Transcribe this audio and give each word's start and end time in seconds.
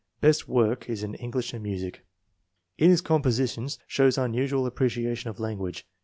Best 0.19 0.47
work 0.47 0.89
is 0.89 1.03
in 1.03 1.13
English 1.13 1.53
and 1.53 1.61
music. 1.61 2.03
In 2.79 2.89
his 2.89 3.01
com 3.01 3.21
positions 3.21 3.77
shows 3.85 4.17
unusual 4.17 4.65
appreciation 4.65 5.29
of 5.29 5.39
language. 5.39 5.85